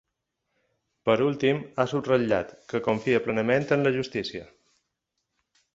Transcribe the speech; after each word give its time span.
Per 1.09 1.17
últim, 1.25 1.59
ha 1.77 1.85
subratllat 1.91 2.55
que 2.73 2.83
“confia 2.89 3.23
plenament 3.27 3.69
en 3.79 3.87
la 3.89 3.95
justícia”. 3.99 4.47